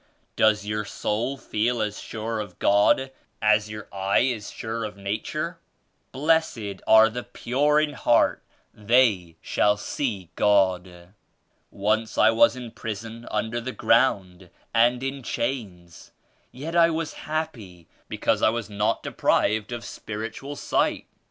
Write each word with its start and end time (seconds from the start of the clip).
Does 0.35 0.65
your 0.65 0.83
soul 0.83 1.37
feel 1.37 1.79
as 1.79 1.99
sure 1.99 2.39
of 2.39 2.57
God 2.57 3.11
as 3.39 3.69
your 3.69 3.87
eye 3.93 4.21
is 4.21 4.49
sure 4.49 4.83
of 4.83 4.97
Nature? 4.97 5.59
'Blessed 6.11 6.81
are 6.87 7.07
the 7.07 7.21
pure 7.21 7.79
in 7.79 7.93
heart; 7.93 8.41
they 8.73 9.35
shall 9.41 9.77
see 9.77 10.31
God.' 10.35 11.13
Once 11.69 12.17
I 12.17 12.31
was 12.31 12.55
in 12.55 12.71
prison 12.71 13.27
under 13.29 13.61
the 13.61 13.73
ground 13.73 14.49
and 14.73 15.03
in 15.03 15.21
chains, 15.21 16.09
yet 16.51 16.75
I 16.75 16.89
was 16.89 17.13
happy 17.29 17.87
because 18.09 18.41
I 18.41 18.49
was 18.49 18.71
not 18.71 19.03
deprived 19.03 19.71
of 19.71 19.85
spiritual 19.85 20.55
sight. 20.55 21.05